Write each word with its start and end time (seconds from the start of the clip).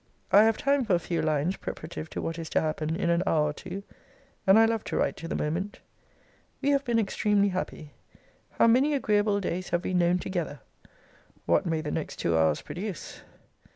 I 0.31 0.41
have 0.45 0.57
time 0.57 0.83
for 0.83 0.95
a 0.95 0.99
few 0.99 1.21
lines 1.21 1.57
preparative 1.57 2.09
to 2.09 2.23
what 2.23 2.39
is 2.39 2.49
to 2.49 2.61
happen 2.61 2.95
in 2.95 3.11
an 3.11 3.21
hour 3.27 3.49
or 3.49 3.53
two; 3.53 3.83
and 4.47 4.57
I 4.57 4.65
love 4.65 4.83
to 4.85 4.97
write 4.97 5.15
to 5.17 5.27
the 5.27 5.35
moment. 5.35 5.79
We 6.59 6.71
have 6.71 6.83
been 6.83 6.97
extremely 6.97 7.49
happy. 7.49 7.91
How 8.53 8.65
many 8.65 8.95
agreeable 8.95 9.39
days 9.39 9.69
have 9.69 9.83
we 9.83 9.93
known 9.93 10.17
together! 10.17 10.61
What 11.45 11.67
may 11.67 11.81
the 11.81 11.91
next 11.91 12.15
two 12.15 12.35
hours 12.35 12.63
produce. 12.63 13.21